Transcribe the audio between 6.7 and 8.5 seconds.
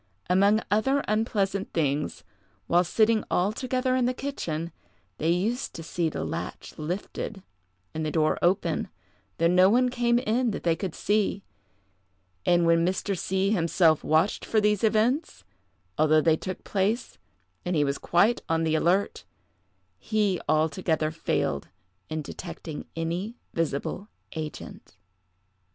lifted and the door